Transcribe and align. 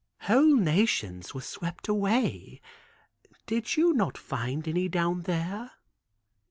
"Whole 0.21 0.55
nations 0.55 1.35
were 1.35 1.41
swept 1.41 1.87
away. 1.87 2.59
Did 3.45 3.77
you 3.77 3.93
not 3.93 4.17
find 4.17 4.67
any 4.67 4.89
down 4.89 5.21
there?" 5.21 5.73